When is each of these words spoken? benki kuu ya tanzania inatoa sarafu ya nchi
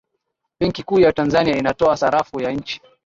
benki 0.59 0.83
kuu 0.83 0.99
ya 0.99 1.13
tanzania 1.13 1.57
inatoa 1.57 1.97
sarafu 1.97 2.39
ya 2.41 2.51
nchi 2.51 2.81